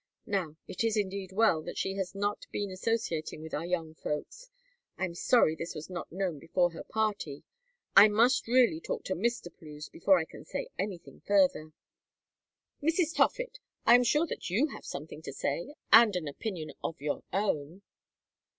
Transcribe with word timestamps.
Now, 0.25 0.55
it 0.67 0.83
is 0.83 0.97
indeed 0.97 1.31
well 1.31 1.61
that 1.61 1.77
she 1.77 1.93
has 1.93 2.15
not 2.15 2.47
been 2.51 2.71
associating 2.71 3.39
with 3.43 3.53
our 3.53 3.67
young 3.67 3.93
folks. 3.93 4.49
I 4.97 5.05
am 5.05 5.13
sorry 5.13 5.55
this 5.55 5.75
was 5.75 5.91
not 5.91 6.11
known 6.11 6.39
before 6.39 6.71
her 6.71 6.83
party; 6.83 7.43
I 7.95 8.07
must 8.07 8.47
really 8.47 8.81
talk 8.81 9.03
to 9.03 9.13
Mr. 9.15 9.49
Plews 9.55 9.89
before 9.91 10.17
I 10.17 10.25
can 10.25 10.43
say 10.43 10.69
anything 10.79 11.19
further." 11.27 11.73
"Mrs. 12.81 13.13
Toffitt, 13.15 13.59
I 13.85 13.93
am 13.93 14.03
sure 14.03 14.25
that 14.25 14.49
you 14.49 14.69
have 14.69 14.85
something 14.87 15.21
to 15.21 15.31
say 15.33 15.75
and 15.93 16.15
an 16.15 16.27
opinion 16.27 16.71
of 16.83 16.99
your 16.99 17.23
own." 17.31 17.83